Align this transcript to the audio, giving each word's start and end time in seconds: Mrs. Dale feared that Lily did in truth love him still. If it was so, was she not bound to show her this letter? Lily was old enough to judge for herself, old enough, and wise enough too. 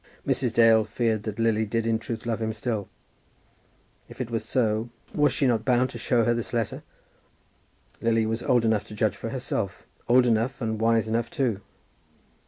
Mrs. 0.25 0.53
Dale 0.55 0.83
feared 0.83 1.21
that 1.25 1.37
Lily 1.37 1.63
did 1.63 1.85
in 1.85 1.99
truth 1.99 2.25
love 2.25 2.41
him 2.41 2.53
still. 2.53 2.89
If 4.09 4.19
it 4.19 4.31
was 4.31 4.43
so, 4.43 4.89
was 5.13 5.31
she 5.31 5.45
not 5.45 5.63
bound 5.63 5.91
to 5.91 5.99
show 5.99 6.23
her 6.23 6.33
this 6.33 6.53
letter? 6.53 6.81
Lily 8.01 8.25
was 8.25 8.41
old 8.41 8.65
enough 8.65 8.85
to 8.85 8.95
judge 8.95 9.15
for 9.15 9.29
herself, 9.29 9.85
old 10.09 10.25
enough, 10.25 10.59
and 10.59 10.81
wise 10.81 11.07
enough 11.07 11.29
too. 11.29 11.61